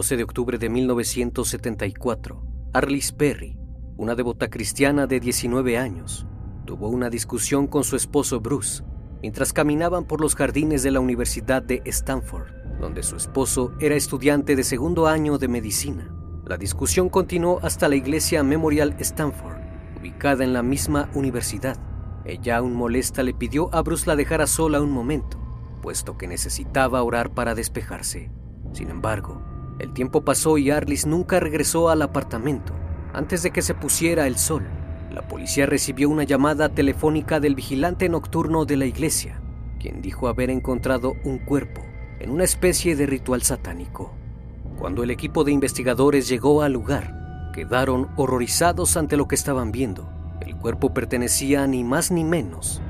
[0.00, 3.58] 12 de octubre de 1974, Arliss Perry,
[3.98, 6.26] una devota cristiana de 19 años,
[6.64, 8.82] tuvo una discusión con su esposo Bruce
[9.20, 12.48] mientras caminaban por los jardines de la Universidad de Stanford,
[12.80, 16.10] donde su esposo era estudiante de segundo año de medicina.
[16.46, 19.60] La discusión continuó hasta la iglesia Memorial Stanford,
[20.00, 21.76] ubicada en la misma universidad.
[22.24, 25.38] Ella, aún molesta, le pidió a Bruce la dejara sola un momento,
[25.82, 28.30] puesto que necesitaba orar para despejarse.
[28.72, 29.49] Sin embargo,
[29.80, 32.74] el tiempo pasó y Arliss nunca regresó al apartamento.
[33.14, 34.64] Antes de que se pusiera el sol,
[35.10, 39.40] la policía recibió una llamada telefónica del vigilante nocturno de la iglesia,
[39.80, 41.80] quien dijo haber encontrado un cuerpo
[42.20, 44.14] en una especie de ritual satánico.
[44.78, 50.08] Cuando el equipo de investigadores llegó al lugar, quedaron horrorizados ante lo que estaban viendo.
[50.40, 52.80] El cuerpo pertenecía ni más ni menos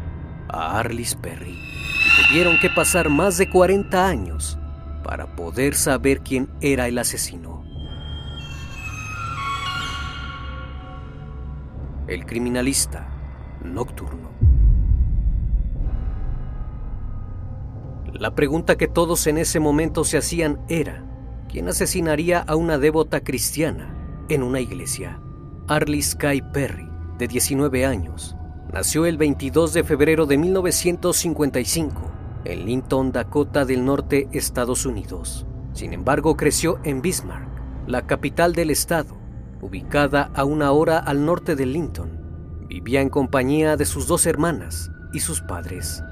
[0.49, 1.53] a Arliss Perry.
[1.53, 4.59] Y tuvieron que pasar más de 40 años
[5.03, 7.65] para poder saber quién era el asesino.
[12.06, 13.09] El criminalista
[13.65, 14.31] nocturno.
[18.12, 21.05] La pregunta que todos en ese momento se hacían era,
[21.49, 23.94] ¿quién asesinaría a una devota cristiana
[24.28, 25.21] en una iglesia?
[25.69, 28.37] Arliss Sky Perry, de 19 años,
[28.72, 32.09] nació el 22 de febrero de 1955
[32.45, 35.47] en Linton, Dakota del Norte, Estados Unidos.
[35.73, 37.49] Sin embargo, creció en Bismarck,
[37.87, 39.17] la capital del estado,
[39.61, 42.19] ubicada a una hora al norte de Linton.
[42.67, 46.03] Vivía en compañía de sus dos hermanas y sus padres,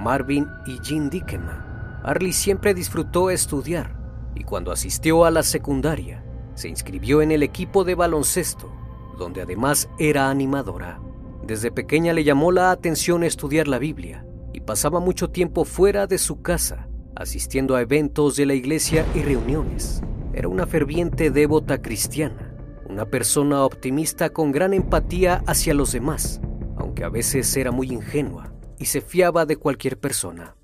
[0.00, 2.00] Marvin y Jean Dickeman.
[2.02, 3.96] Arlie siempre disfrutó estudiar
[4.34, 6.24] y cuando asistió a la secundaria,
[6.54, 8.72] se inscribió en el equipo de baloncesto,
[9.18, 11.00] donde además era animadora.
[11.46, 14.25] Desde pequeña le llamó la atención estudiar la Biblia
[14.56, 19.20] y pasaba mucho tiempo fuera de su casa, asistiendo a eventos de la iglesia y
[19.20, 20.00] reuniones.
[20.32, 22.56] Era una ferviente devota cristiana,
[22.88, 26.40] una persona optimista con gran empatía hacia los demás,
[26.78, 30.56] aunque a veces era muy ingenua y se fiaba de cualquier persona.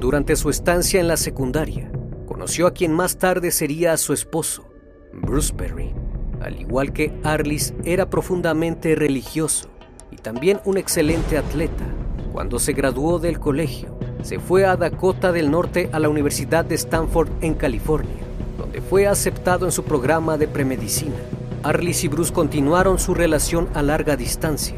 [0.00, 1.92] Durante su estancia en la secundaria,
[2.26, 4.68] conoció a quien más tarde sería su esposo,
[5.12, 5.94] Bruce Perry.
[6.40, 9.70] Al igual que Arliss, era profundamente religioso
[10.10, 11.86] y también un excelente atleta.
[12.32, 13.88] Cuando se graduó del colegio,
[14.22, 18.22] se fue a Dakota del Norte a la Universidad de Stanford en California,
[18.56, 21.16] donde fue aceptado en su programa de premedicina.
[21.62, 24.76] Arlis y Bruce continuaron su relación a larga distancia,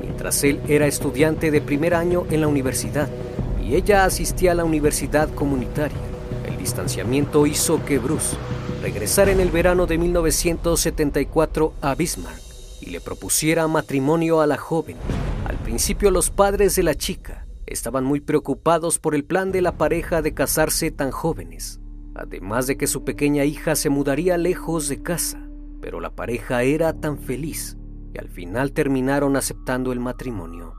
[0.00, 3.08] mientras él era estudiante de primer año en la universidad
[3.62, 5.98] y ella asistía a la universidad comunitaria.
[6.46, 8.36] El distanciamiento hizo que Bruce
[8.82, 12.40] regresara en el verano de 1974 a Bismarck
[12.80, 14.96] y le propusiera matrimonio a la joven.
[15.74, 20.22] Principio los padres de la chica estaban muy preocupados por el plan de la pareja
[20.22, 21.80] de casarse tan jóvenes,
[22.14, 25.48] además de que su pequeña hija se mudaría lejos de casa,
[25.80, 27.76] pero la pareja era tan feliz
[28.14, 30.74] y al final terminaron aceptando el matrimonio.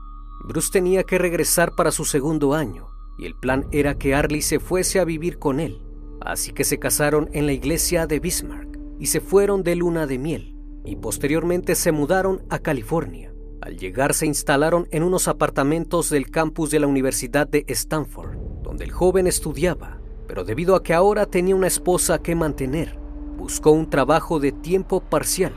[0.48, 2.86] Bruce tenía que regresar para su segundo año
[3.18, 5.82] y el plan era que Arlie se fuese a vivir con él,
[6.22, 10.16] así que se casaron en la iglesia de Bismarck y se fueron de luna de
[10.16, 10.56] miel
[10.86, 13.35] y posteriormente se mudaron a California.
[13.60, 18.84] Al llegar se instalaron en unos apartamentos del campus de la Universidad de Stanford, donde
[18.84, 19.98] el joven estudiaba,
[20.28, 22.98] pero debido a que ahora tenía una esposa que mantener,
[23.38, 25.54] buscó un trabajo de tiempo parcial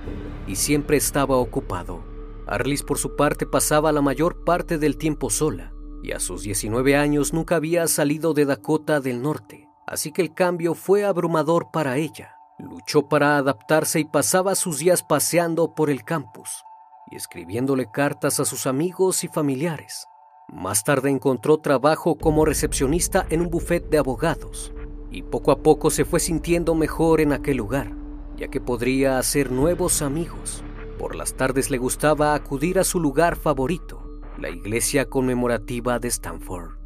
[0.47, 2.03] y siempre estaba ocupado.
[2.47, 6.95] Arlis por su parte pasaba la mayor parte del tiempo sola y a sus 19
[6.95, 11.97] años nunca había salido de Dakota del Norte, así que el cambio fue abrumador para
[11.97, 12.35] ella.
[12.57, 16.63] Luchó para adaptarse y pasaba sus días paseando por el campus
[17.11, 20.07] y escribiéndole cartas a sus amigos y familiares.
[20.47, 24.73] Más tarde encontró trabajo como recepcionista en un buffet de abogados
[25.11, 27.91] y poco a poco se fue sintiendo mejor en aquel lugar,
[28.35, 30.63] ya que podría hacer nuevos amigos.
[30.97, 36.77] Por las tardes le gustaba acudir a su lugar favorito, la iglesia conmemorativa de Stanford.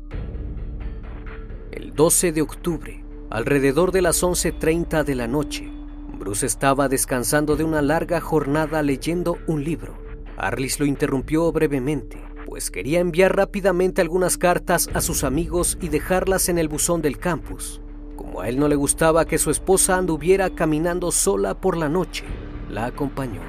[1.72, 5.72] El 12 de octubre, alrededor de las 11.30 de la noche,
[6.20, 10.03] Bruce estaba descansando de una larga jornada leyendo un libro.
[10.38, 16.50] Arlis lo interrumpió brevemente, pues quería enviar rápidamente algunas cartas a sus amigos y dejarlas
[16.50, 17.82] en el buzón del campus.
[18.16, 22.26] Como a él no le gustaba que su esposa anduviera caminando sola por la noche,
[22.70, 23.42] la acompañó.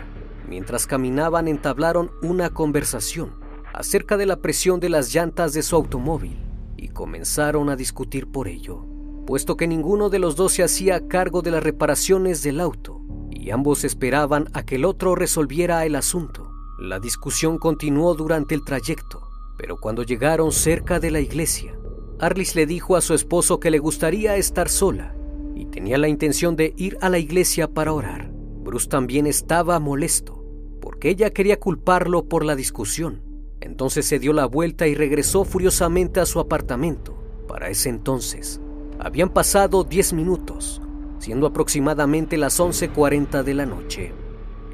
[0.48, 3.32] Mientras caminaban entablaron una conversación
[3.72, 6.38] acerca de la presión de las llantas de su automóvil
[6.76, 8.86] y comenzaron a discutir por ello,
[9.26, 13.50] puesto que ninguno de los dos se hacía cargo de las reparaciones del auto y
[13.50, 16.43] ambos esperaban a que el otro resolviera el asunto.
[16.78, 19.22] La discusión continuó durante el trayecto,
[19.56, 21.78] pero cuando llegaron cerca de la iglesia,
[22.18, 25.14] Arlis le dijo a su esposo que le gustaría estar sola
[25.54, 28.32] y tenía la intención de ir a la iglesia para orar.
[28.32, 30.44] Bruce también estaba molesto
[30.80, 33.22] porque ella quería culparlo por la discusión.
[33.60, 37.16] Entonces se dio la vuelta y regresó furiosamente a su apartamento.
[37.46, 38.60] Para ese entonces,
[38.98, 40.82] habían pasado 10 minutos,
[41.20, 44.23] siendo aproximadamente las 11.40 de la noche.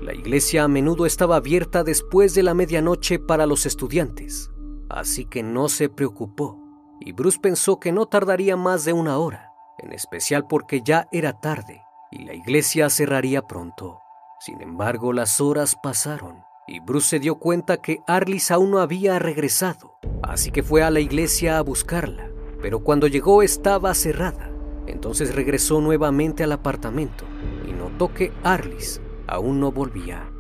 [0.01, 4.51] La iglesia a menudo estaba abierta después de la medianoche para los estudiantes,
[4.89, 6.59] así que no se preocupó,
[7.01, 11.39] y Bruce pensó que no tardaría más de una hora, en especial porque ya era
[11.39, 14.01] tarde y la iglesia cerraría pronto.
[14.41, 19.19] Sin embargo, las horas pasaron y Bruce se dio cuenta que Arlis aún no había
[19.19, 22.31] regresado, así que fue a la iglesia a buscarla,
[22.63, 24.51] pero cuando llegó estaba cerrada.
[24.87, 27.27] Entonces regresó nuevamente al apartamento
[27.69, 30.31] y notó que Arlis aún no volvía.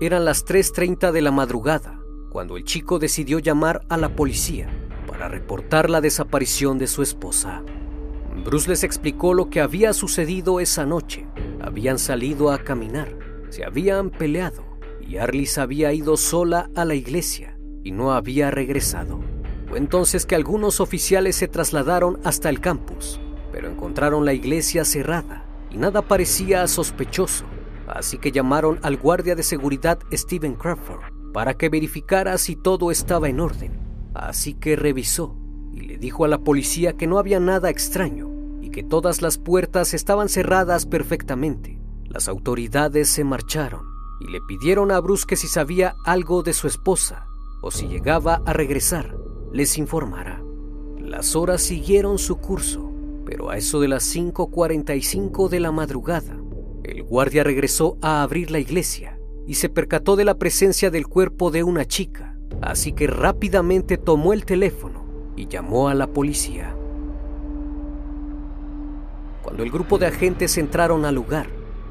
[0.00, 2.00] Eran las 3.30 de la madrugada
[2.30, 4.68] cuando el chico decidió llamar a la policía
[5.06, 7.62] para reportar la desaparición de su esposa.
[8.44, 11.26] Bruce les explicó lo que había sucedido esa noche.
[11.60, 13.18] Habían salido a caminar,
[13.50, 14.64] se habían peleado
[15.00, 19.20] y Arlis había ido sola a la iglesia y no había regresado.
[19.68, 23.20] Fue entonces que algunos oficiales se trasladaron hasta el campus,
[23.52, 27.44] pero encontraron la iglesia cerrada y nada parecía sospechoso,
[27.88, 31.00] así que llamaron al guardia de seguridad Stephen Crawford
[31.32, 33.78] para que verificara si todo estaba en orden.
[34.14, 35.36] Así que revisó
[35.72, 38.30] y le dijo a la policía que no había nada extraño
[38.60, 41.78] y que todas las puertas estaban cerradas perfectamente.
[42.06, 43.82] Las autoridades se marcharon
[44.20, 47.26] y le pidieron a Bruce que si sabía algo de su esposa
[47.60, 49.16] o si llegaba a regresar,
[49.52, 50.42] les informara.
[50.98, 52.92] Las horas siguieron su curso,
[53.24, 56.36] pero a eso de las 5.45 de la madrugada,
[56.84, 61.50] el guardia regresó a abrir la iglesia y se percató de la presencia del cuerpo
[61.50, 65.04] de una chica, así que rápidamente tomó el teléfono
[65.36, 66.74] y llamó a la policía.
[69.42, 71.48] Cuando el grupo de agentes entraron al lugar,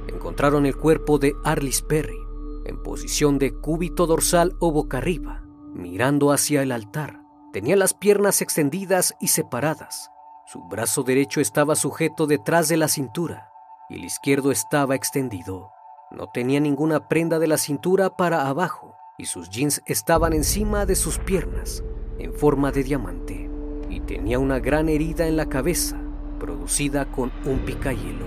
[0.08, 2.18] encontraron el cuerpo de Arlis Perry
[2.66, 7.22] en posición de cúbito dorsal o boca arriba, mirando hacia el altar.
[7.54, 10.12] Tenía las piernas extendidas y separadas.
[10.46, 13.50] Su brazo derecho estaba sujeto detrás de la cintura
[13.90, 15.72] y el izquierdo estaba extendido.
[16.12, 20.96] No tenía ninguna prenda de la cintura para abajo y sus jeans estaban encima de
[20.96, 21.84] sus piernas
[22.20, 23.44] en forma de diamante.
[23.90, 25.98] y tenía una gran herida en la cabeza
[26.40, 28.26] producida con un picayelo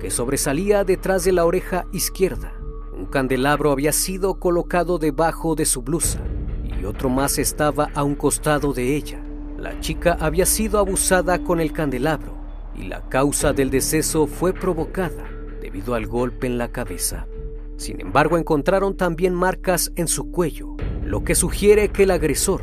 [0.00, 2.52] que sobresalía detrás de la oreja izquierda.
[2.92, 6.18] Un candelabro había sido colocado debajo de su blusa
[6.64, 9.22] y otro más estaba a un costado de ella.
[9.56, 12.37] La chica había sido abusada con el candelabro
[12.78, 15.28] y la causa del deceso fue provocada
[15.60, 17.26] debido al golpe en la cabeza.
[17.76, 22.62] Sin embargo, encontraron también marcas en su cuello, lo que sugiere que el agresor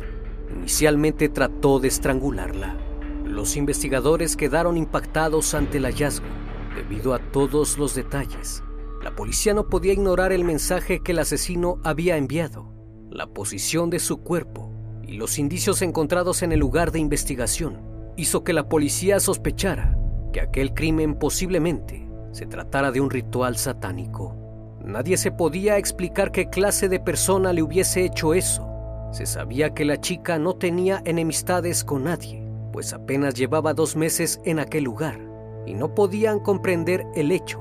[0.54, 2.76] inicialmente trató de estrangularla.
[3.24, 6.26] Los investigadores quedaron impactados ante el hallazgo
[6.74, 8.62] debido a todos los detalles.
[9.02, 12.72] La policía no podía ignorar el mensaje que el asesino había enviado,
[13.10, 14.72] la posición de su cuerpo
[15.06, 17.80] y los indicios encontrados en el lugar de investigación
[18.16, 19.96] hizo que la policía sospechara
[20.36, 24.36] que aquel crimen posiblemente se tratara de un ritual satánico.
[24.84, 28.68] Nadie se podía explicar qué clase de persona le hubiese hecho eso.
[29.12, 34.38] Se sabía que la chica no tenía enemistades con nadie, pues apenas llevaba dos meses
[34.44, 35.18] en aquel lugar
[35.64, 37.58] y no podían comprender el hecho.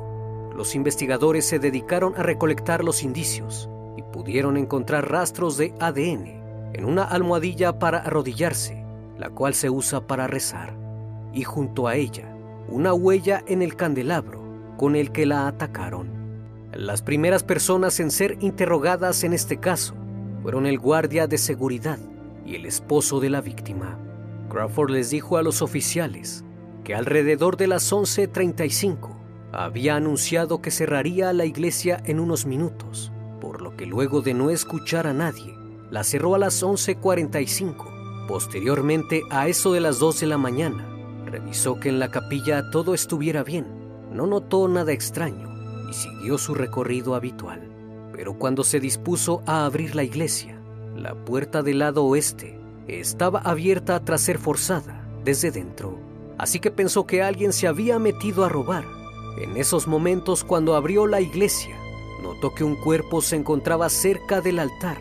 [0.54, 6.84] Los investigadores se dedicaron a recolectar los indicios y pudieron encontrar rastros de ADN en
[6.84, 8.84] una almohadilla para arrodillarse,
[9.18, 10.76] la cual se usa para rezar,
[11.32, 12.35] y junto a ella
[12.68, 14.42] una huella en el candelabro
[14.78, 16.10] con el que la atacaron.
[16.74, 19.96] Las primeras personas en ser interrogadas en este caso
[20.42, 22.00] fueron el guardia de seguridad
[22.46, 23.98] y el esposo de la víctima.
[24.50, 26.44] Crawford les dijo a los oficiales
[26.84, 29.16] que alrededor de las 11.35
[29.52, 34.50] había anunciado que cerraría la iglesia en unos minutos, por lo que luego de no
[34.50, 35.56] escuchar a nadie,
[35.90, 38.28] la cerró a las 11.45.
[38.28, 40.95] Posteriormente, a eso de las 2 de la mañana,
[41.26, 43.66] revisó que en la capilla todo estuviera bien,
[44.12, 45.50] no notó nada extraño
[45.90, 47.62] y siguió su recorrido habitual.
[48.14, 50.60] Pero cuando se dispuso a abrir la iglesia,
[50.96, 56.00] la puerta del lado oeste estaba abierta tras ser forzada desde dentro,
[56.38, 58.86] así que pensó que alguien se había metido a robar.
[59.42, 61.76] En esos momentos, cuando abrió la iglesia,
[62.22, 64.98] notó que un cuerpo se encontraba cerca del altar,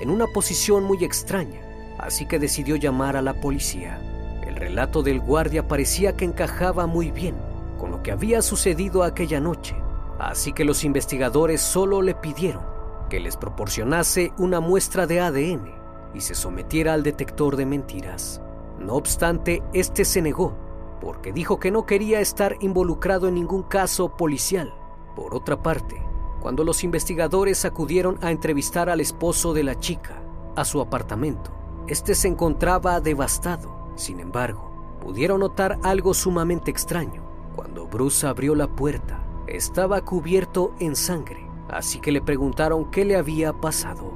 [0.00, 1.60] en una posición muy extraña,
[1.98, 4.13] así que decidió llamar a la policía.
[4.54, 7.34] El relato del guardia parecía que encajaba muy bien
[7.76, 9.74] con lo que había sucedido aquella noche,
[10.20, 12.62] así que los investigadores solo le pidieron
[13.10, 15.74] que les proporcionase una muestra de ADN
[16.14, 18.40] y se sometiera al detector de mentiras.
[18.78, 20.56] No obstante, este se negó
[21.00, 24.72] porque dijo que no quería estar involucrado en ningún caso policial.
[25.16, 26.00] Por otra parte,
[26.40, 30.22] cuando los investigadores acudieron a entrevistar al esposo de la chica
[30.54, 31.50] a su apartamento,
[31.88, 33.83] este se encontraba devastado.
[33.96, 34.70] Sin embargo,
[35.00, 37.22] pudieron notar algo sumamente extraño.
[37.54, 43.16] Cuando Bruce abrió la puerta, estaba cubierto en sangre, así que le preguntaron qué le
[43.16, 44.12] había pasado.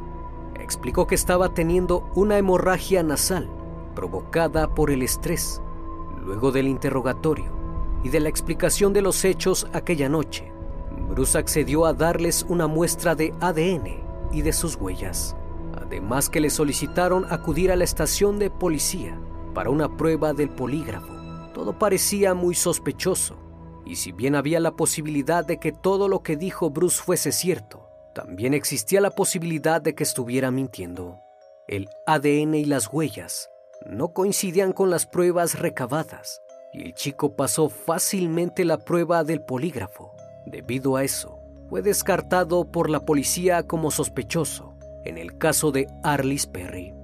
[0.55, 3.49] Explicó que estaba teniendo una hemorragia nasal
[3.95, 5.61] provocada por el estrés.
[6.25, 7.53] Luego del interrogatorio
[8.03, 10.53] y de la explicación de los hechos aquella noche,
[11.09, 14.01] Bruce accedió a darles una muestra de ADN
[14.33, 15.37] y de sus huellas.
[15.81, 19.19] Además que le solicitaron acudir a la estación de policía
[19.59, 21.13] para una prueba del polígrafo.
[21.53, 23.35] Todo parecía muy sospechoso,
[23.85, 27.89] y si bien había la posibilidad de que todo lo que dijo Bruce fuese cierto,
[28.15, 31.19] también existía la posibilidad de que estuviera mintiendo.
[31.67, 33.51] El ADN y las huellas
[33.85, 36.41] no coincidían con las pruebas recabadas,
[36.73, 40.15] y el chico pasó fácilmente la prueba del polígrafo.
[40.47, 46.47] Debido a eso, fue descartado por la policía como sospechoso en el caso de Arlis
[46.47, 46.98] Perry.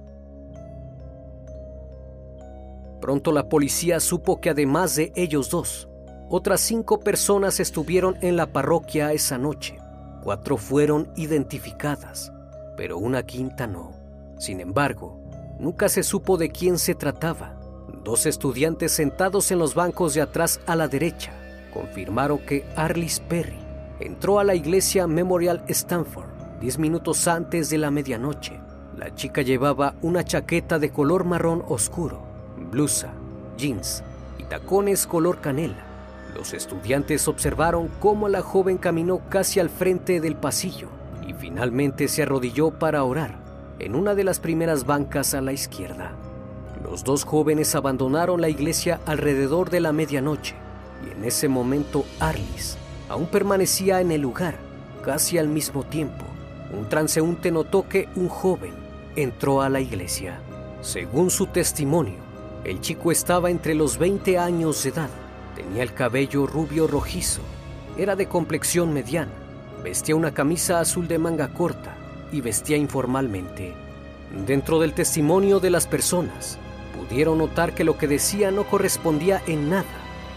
[3.01, 5.89] Pronto la policía supo que además de ellos dos,
[6.29, 9.77] otras cinco personas estuvieron en la parroquia esa noche.
[10.23, 12.31] Cuatro fueron identificadas,
[12.75, 13.91] pero una quinta no.
[14.39, 15.21] Sin embargo,
[15.59, 17.59] nunca se supo de quién se trataba.
[18.03, 21.33] Dos estudiantes sentados en los bancos de atrás a la derecha
[21.73, 23.59] confirmaron que Arlis Perry
[23.99, 28.59] entró a la iglesia Memorial Stanford diez minutos antes de la medianoche.
[28.97, 32.34] La chica llevaba una chaqueta de color marrón oscuro
[32.71, 33.13] blusa,
[33.57, 34.03] jeans
[34.37, 35.85] y tacones color canela.
[36.35, 40.89] Los estudiantes observaron cómo la joven caminó casi al frente del pasillo
[41.25, 43.39] y finalmente se arrodilló para orar
[43.79, 46.11] en una de las primeras bancas a la izquierda.
[46.83, 50.55] Los dos jóvenes abandonaron la iglesia alrededor de la medianoche
[51.05, 52.77] y en ese momento Arlis
[53.09, 54.55] aún permanecía en el lugar
[55.03, 56.25] casi al mismo tiempo.
[56.77, 58.73] Un transeúnte notó que un joven
[59.15, 60.39] entró a la iglesia.
[60.81, 62.24] Según su testimonio,
[62.65, 65.09] el chico estaba entre los 20 años de edad.
[65.55, 67.41] Tenía el cabello rubio rojizo.
[67.95, 69.31] Era de complexión mediana.
[69.83, 71.95] Vestía una camisa azul de manga corta
[72.31, 73.75] y vestía informalmente.
[74.47, 76.57] Dentro del testimonio de las personas,
[76.97, 79.85] pudieron notar que lo que decía no correspondía en nada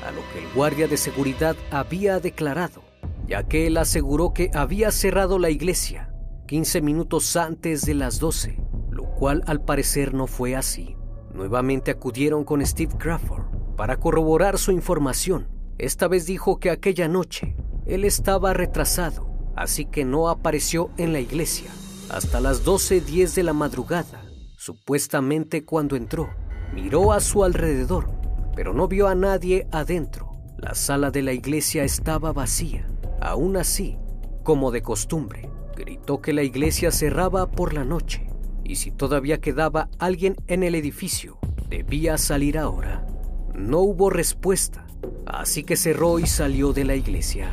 [0.07, 2.83] a lo que el guardia de seguridad había declarado,
[3.27, 6.13] ya que él aseguró que había cerrado la iglesia
[6.47, 8.59] 15 minutos antes de las 12,
[8.91, 10.98] lo cual al parecer no fue así.
[11.39, 13.45] Nuevamente acudieron con Steve Crawford
[13.77, 15.47] para corroborar su información.
[15.79, 17.55] Esta vez dijo que aquella noche
[17.87, 21.71] él estaba retrasado, así que no apareció en la iglesia
[22.11, 24.21] hasta las 12.10 de la madrugada.
[24.57, 26.29] Supuestamente cuando entró,
[26.75, 28.11] miró a su alrededor,
[28.57, 30.33] pero no vio a nadie adentro.
[30.57, 32.85] La sala de la iglesia estaba vacía.
[33.21, 33.97] Aún así,
[34.43, 38.28] como de costumbre, gritó que la iglesia cerraba por la noche
[38.69, 43.05] y si todavía quedaba alguien en el edificio, debía salir ahora.
[43.55, 44.87] No hubo respuesta,
[45.27, 47.49] así que cerró y salió de la iglesia.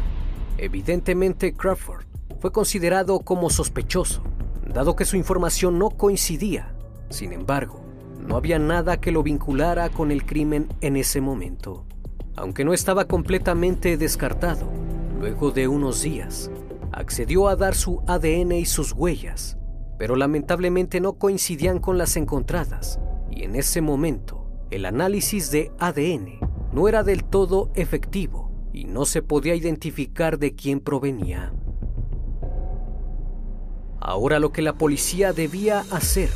[0.57, 2.05] Evidentemente Crawford
[2.39, 4.23] fue considerado como sospechoso,
[4.67, 6.75] dado que su información no coincidía.
[7.09, 7.81] Sin embargo,
[8.19, 11.85] no había nada que lo vinculara con el crimen en ese momento.
[12.35, 14.69] Aunque no estaba completamente descartado,
[15.19, 16.51] luego de unos días,
[16.91, 19.57] accedió a dar su ADN y sus huellas,
[19.97, 22.99] pero lamentablemente no coincidían con las encontradas,
[23.31, 26.39] y en ese momento el análisis de ADN
[26.73, 31.53] no era del todo efectivo y no se podía identificar de quién provenía.
[33.99, 36.29] Ahora lo que la policía debía hacer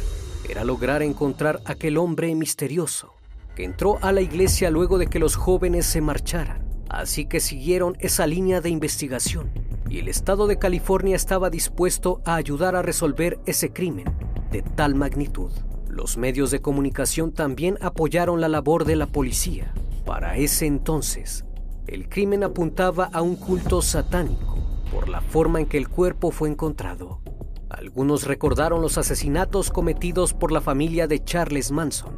[0.49, 3.13] era lograr encontrar aquel hombre misterioso
[3.55, 6.67] que entró a la iglesia luego de que los jóvenes se marcharan.
[6.89, 9.51] Así que siguieron esa línea de investigación
[9.89, 14.05] y el estado de California estaba dispuesto a ayudar a resolver ese crimen
[14.51, 15.51] de tal magnitud.
[15.87, 19.73] Los medios de comunicación también apoyaron la labor de la policía.
[20.05, 21.43] Para ese entonces,
[21.87, 24.57] el crimen apuntaba a un culto satánico
[24.91, 27.21] por la forma en que el cuerpo fue encontrado.
[27.69, 32.13] Algunos recordaron los asesinatos cometidos por la familia de Charles Manson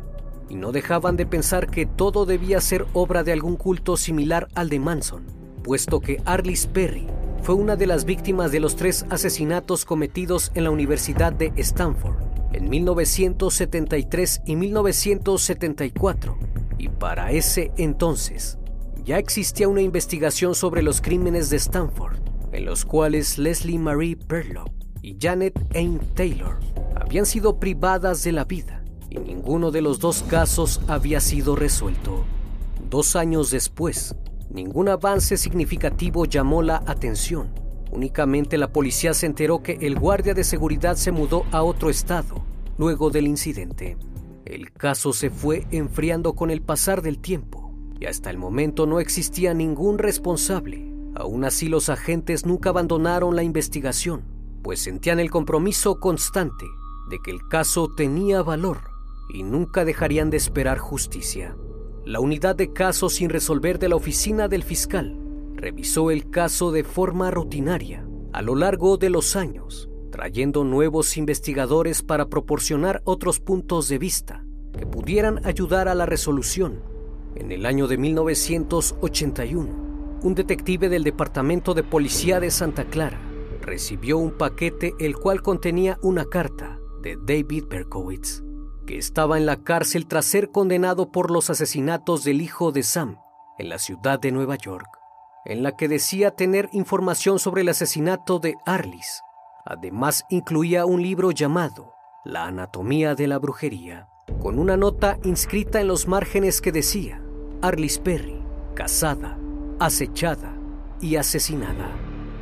[0.49, 4.69] y no dejaban de pensar que todo debía ser obra de algún culto similar al
[4.69, 5.25] de Manson,
[5.63, 7.07] puesto que Arliss Perry
[7.41, 12.15] fue una de las víctimas de los tres asesinatos cometidos en la Universidad de Stanford
[12.54, 16.38] en 1973 y 1974,
[16.77, 18.58] y para ese entonces
[19.04, 22.19] ya existía una investigación sobre los crímenes de Stanford,
[22.51, 24.65] en los cuales Leslie Marie Perlow
[25.01, 26.60] y Janet Ain Taylor
[26.95, 32.23] habían sido privadas de la vida, y ninguno de los dos casos había sido resuelto.
[32.89, 34.15] Dos años después,
[34.53, 37.53] Ningún avance significativo llamó la atención.
[37.89, 42.43] Únicamente la policía se enteró que el guardia de seguridad se mudó a otro estado
[42.77, 43.97] luego del incidente.
[44.45, 48.99] El caso se fue enfriando con el pasar del tiempo y hasta el momento no
[48.99, 50.91] existía ningún responsable.
[51.15, 54.23] Aún así los agentes nunca abandonaron la investigación,
[54.63, 56.65] pues sentían el compromiso constante
[57.09, 58.79] de que el caso tenía valor
[59.33, 61.55] y nunca dejarían de esperar justicia.
[62.05, 65.15] La unidad de casos sin resolver de la oficina del fiscal
[65.55, 72.01] revisó el caso de forma rutinaria a lo largo de los años, trayendo nuevos investigadores
[72.01, 74.43] para proporcionar otros puntos de vista
[74.75, 76.81] que pudieran ayudar a la resolución.
[77.35, 83.21] En el año de 1981, un detective del Departamento de Policía de Santa Clara
[83.61, 88.41] recibió un paquete el cual contenía una carta de David Berkowitz
[88.97, 93.17] estaba en la cárcel tras ser condenado por los asesinatos del hijo de Sam
[93.58, 94.88] en la ciudad de Nueva York,
[95.45, 99.21] en la que decía tener información sobre el asesinato de Arlis.
[99.65, 101.93] Además incluía un libro llamado
[102.25, 104.08] La anatomía de la brujería,
[104.41, 107.21] con una nota inscrita en los márgenes que decía
[107.62, 108.41] Arlis Perry,
[108.73, 109.38] casada,
[109.80, 110.56] acechada
[110.99, 111.91] y asesinada,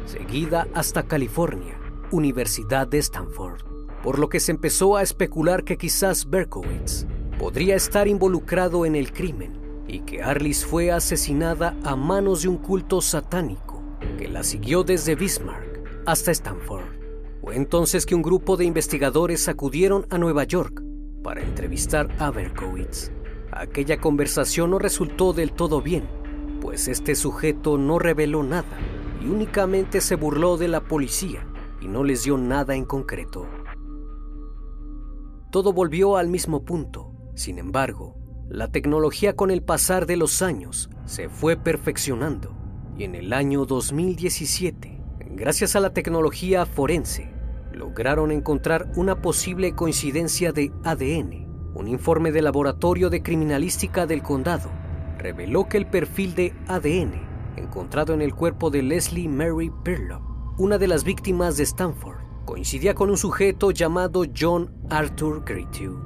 [0.05, 1.77] seguida hasta California,
[2.11, 3.68] Universidad de Stanford
[4.03, 7.05] por lo que se empezó a especular que quizás Berkowitz
[7.37, 9.53] podría estar involucrado en el crimen
[9.87, 13.81] y que Arlis fue asesinada a manos de un culto satánico
[14.17, 16.85] que la siguió desde Bismarck hasta Stanford.
[17.41, 20.83] Fue entonces que un grupo de investigadores acudieron a Nueva York
[21.23, 23.11] para entrevistar a Berkowitz.
[23.51, 26.03] Aquella conversación no resultó del todo bien,
[26.61, 28.77] pues este sujeto no reveló nada
[29.21, 31.45] y únicamente se burló de la policía
[31.81, 33.47] y no les dio nada en concreto
[35.49, 37.11] todo volvió al mismo punto.
[37.35, 38.15] Sin embargo,
[38.49, 42.55] la tecnología con el pasar de los años se fue perfeccionando
[42.97, 47.31] y en el año 2017, gracias a la tecnología forense,
[47.71, 51.47] lograron encontrar una posible coincidencia de ADN.
[51.75, 54.69] Un informe del Laboratorio de Criminalística del Condado
[55.17, 60.21] reveló que el perfil de ADN encontrado en el cuerpo de Leslie Mary Perlow,
[60.57, 62.18] una de las víctimas de Stanford,
[62.49, 65.99] coincidía con un sujeto llamado John Arthur Gretew.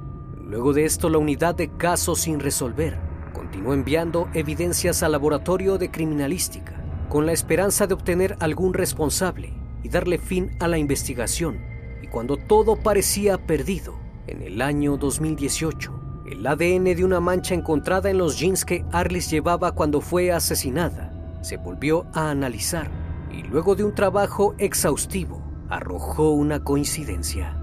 [0.45, 2.99] Luego de esto, la unidad de casos sin resolver
[3.33, 9.53] continuó enviando evidencias al laboratorio de criminalística con la esperanza de obtener algún responsable
[9.83, 11.61] y darle fin a la investigación.
[12.01, 18.09] Y cuando todo parecía perdido, en el año 2018, el ADN de una mancha encontrada
[18.09, 22.91] en los jeans que Arlis llevaba cuando fue asesinada se volvió a analizar
[23.31, 27.57] y luego de un trabajo exhaustivo arrojó una coincidencia.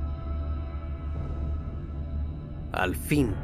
[2.73, 3.35] Al fin,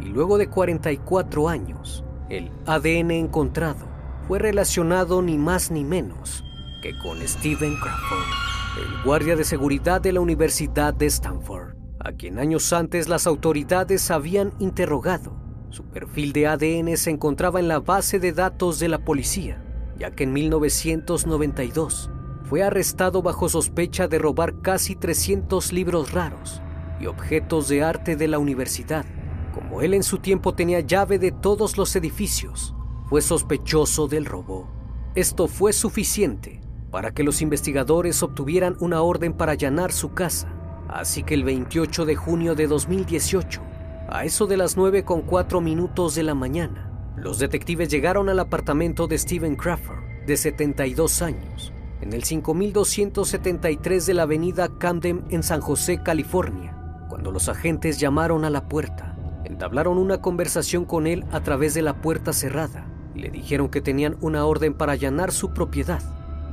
[0.00, 3.86] y luego de 44 años, el ADN encontrado
[4.26, 6.44] fue relacionado ni más ni menos
[6.82, 12.38] que con Stephen Crawford, el guardia de seguridad de la Universidad de Stanford, a quien
[12.38, 15.36] años antes las autoridades habían interrogado.
[15.70, 19.62] Su perfil de ADN se encontraba en la base de datos de la policía,
[19.98, 22.10] ya que en 1992
[22.48, 26.62] fue arrestado bajo sospecha de robar casi 300 libros raros
[27.00, 29.04] y objetos de arte de la universidad.
[29.52, 32.74] Como él en su tiempo tenía llave de todos los edificios,
[33.08, 34.68] fue sospechoso del robo.
[35.16, 36.60] Esto fue suficiente
[36.92, 40.52] para que los investigadores obtuvieran una orden para allanar su casa.
[40.88, 43.60] Así que el 28 de junio de 2018,
[44.08, 48.38] a eso de las 9 con 4 minutos de la mañana, los detectives llegaron al
[48.38, 55.42] apartamento de Stephen Crawford, de 72 años, en el 5273 de la avenida Camden en
[55.42, 56.76] San José, California.
[57.08, 61.82] Cuando los agentes llamaron a la puerta, entablaron una conversación con él a través de
[61.82, 66.02] la puerta cerrada y le dijeron que tenían una orden para allanar su propiedad.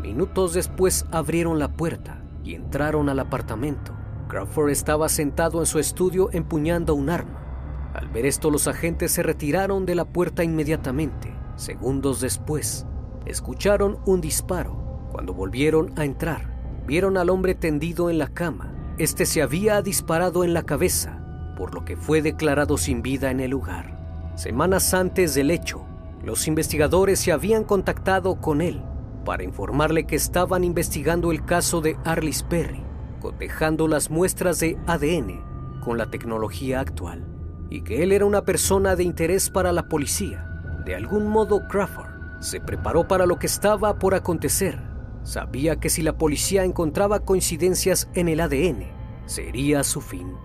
[0.02, 3.94] Minutos después abrieron la puerta y entraron al apartamento.
[4.30, 7.92] Crawford estaba sentado en su estudio empuñando un arma.
[7.94, 11.34] Al ver esto, los agentes se retiraron de la puerta inmediatamente.
[11.56, 12.86] Segundos después,
[13.26, 14.83] escucharon un disparo.
[15.14, 16.42] Cuando volvieron a entrar,
[16.88, 18.74] vieron al hombre tendido en la cama.
[18.98, 23.40] Este se había disparado en la cabeza, por lo que fue declarado sin vida en
[23.40, 24.34] el lugar.
[24.36, 25.86] Semanas antes del hecho,
[26.24, 28.82] los investigadores se habían contactado con él
[29.24, 32.84] para informarle que estaban investigando el caso de Arlis Perry,
[33.22, 37.24] cotejando las muestras de ADN con la tecnología actual,
[37.70, 40.50] y que él era una persona de interés para la policía.
[40.86, 44.93] De algún modo, Crawford se preparó para lo que estaba por acontecer.
[45.24, 48.86] Sabía que si la policía encontraba coincidencias en el ADN,
[49.26, 50.36] sería su fin.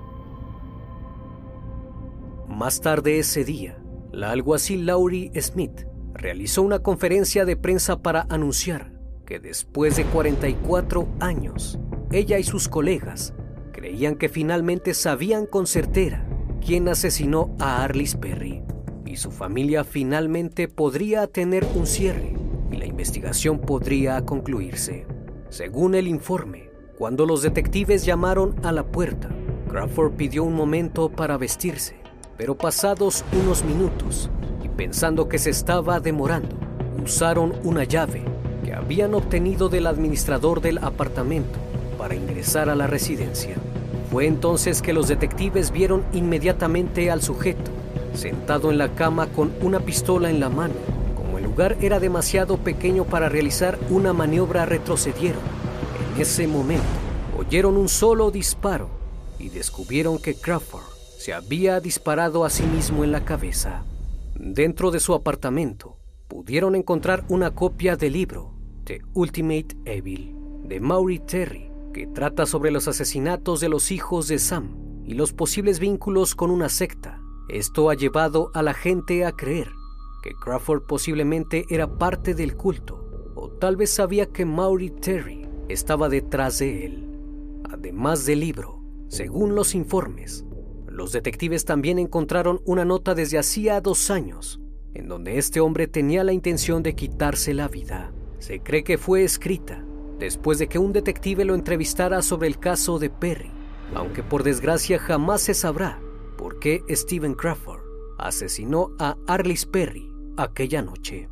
[2.46, 3.78] Más tarde ese día,
[4.12, 8.92] la alguacil Laurie Smith realizó una conferencia de prensa para anunciar
[9.26, 11.78] que después de 44 años,
[12.10, 13.34] ella y sus colegas
[13.72, 16.24] creían que finalmente sabían con certeza
[16.64, 18.62] quién asesinó a Arlis Perry
[19.04, 22.34] y su familia finalmente podría tener un cierre
[22.70, 25.06] y la investigación podría concluirse.
[25.48, 29.28] Según el informe, cuando los detectives llamaron a la puerta,
[29.68, 31.96] Crawford pidió un momento para vestirse,
[32.36, 34.30] pero pasados unos minutos
[34.62, 36.56] y pensando que se estaba demorando,
[37.02, 38.22] usaron una llave
[38.64, 41.58] que habían obtenido del administrador del apartamento
[41.96, 43.56] para ingresar a la residencia.
[44.10, 47.70] Fue entonces que los detectives vieron inmediatamente al sujeto,
[48.14, 50.97] sentado en la cama con una pistola en la mano.
[51.58, 55.42] Lugar era demasiado pequeño para realizar una maniobra, retrocedieron.
[56.14, 56.86] En ese momento,
[57.36, 58.88] oyeron un solo disparo
[59.40, 60.84] y descubrieron que Crawford
[61.18, 63.82] se había disparado a sí mismo en la cabeza.
[64.36, 71.18] Dentro de su apartamento, pudieron encontrar una copia del libro The Ultimate Evil de Maury
[71.18, 76.36] Terry, que trata sobre los asesinatos de los hijos de Sam y los posibles vínculos
[76.36, 77.20] con una secta.
[77.48, 79.72] Esto ha llevado a la gente a creer
[80.34, 86.58] Crawford posiblemente era parte del culto, o tal vez sabía que Maury Terry estaba detrás
[86.58, 87.08] de él.
[87.70, 90.44] Además del libro, según los informes,
[90.86, 94.60] los detectives también encontraron una nota desde hacía dos años,
[94.94, 98.12] en donde este hombre tenía la intención de quitarse la vida.
[98.38, 99.84] Se cree que fue escrita
[100.18, 103.52] después de que un detective lo entrevistara sobre el caso de Perry,
[103.94, 106.00] aunque por desgracia jamás se sabrá
[106.36, 107.82] por qué Stephen Crawford
[108.18, 110.07] asesinó a Arlis Perry
[110.38, 111.28] aquella noche.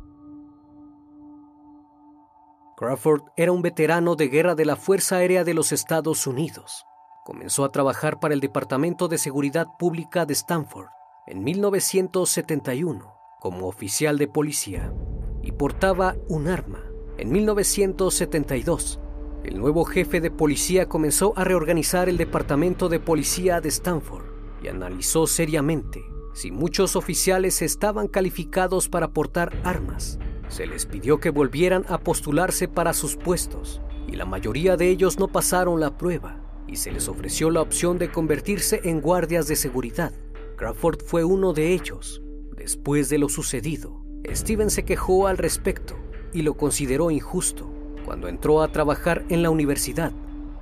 [2.75, 6.85] Crawford era un veterano de guerra de la Fuerza Aérea de los Estados Unidos.
[7.25, 10.89] Comenzó a trabajar para el Departamento de Seguridad Pública de Stanford
[11.25, 14.93] en 1971 como oficial de policía
[15.41, 16.83] y portaba un arma.
[17.17, 18.99] En 1972,
[19.43, 24.25] el nuevo jefe de policía comenzó a reorganizar el Departamento de Policía de Stanford
[24.61, 26.01] y analizó seriamente
[26.37, 30.19] si muchos oficiales estaban calificados para portar armas.
[30.49, 35.17] Se les pidió que volvieran a postularse para sus puestos y la mayoría de ellos
[35.17, 39.55] no pasaron la prueba y se les ofreció la opción de convertirse en guardias de
[39.55, 40.13] seguridad.
[40.57, 42.21] Crawford fue uno de ellos.
[42.55, 45.95] Después de lo sucedido, Steven se quejó al respecto
[46.33, 47.67] y lo consideró injusto.
[48.05, 50.11] Cuando entró a trabajar en la universidad,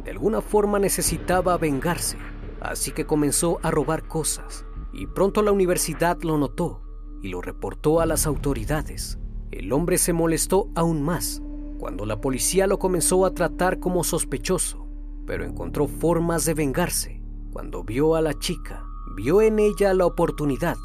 [0.05, 2.17] de alguna forma necesitaba vengarse,
[2.61, 4.65] así que comenzó a robar cosas.
[4.97, 6.81] Y pronto la universidad lo notó
[7.21, 9.19] y lo reportó a las autoridades.
[9.51, 11.41] El hombre se molestó aún más
[11.79, 14.87] cuando la policía lo comenzó a tratar como sospechoso,
[15.27, 17.21] pero encontró formas de vengarse.
[17.51, 18.85] Cuando vio a la chica,
[19.17, 20.77] vio en ella la oportunidad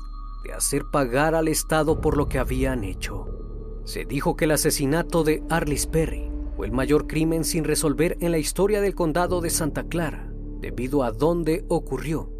[0.44, 3.28] de hacer pagar al Estado por lo que habían hecho.
[3.84, 8.32] Se dijo que el asesinato de Arlis Perry fue el mayor crimen sin resolver en
[8.32, 12.39] la historia del condado de Santa Clara, debido a dónde ocurrió